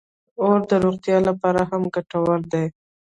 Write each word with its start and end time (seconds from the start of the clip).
اوړه 0.41 0.65
د 0.69 0.71
روغتیا 0.85 1.17
لپاره 1.29 1.61
هم 1.69 1.81
ګټور 1.95 2.39
دي 2.51 2.65